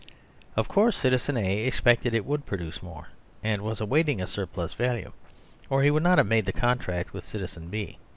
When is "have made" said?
6.17-6.47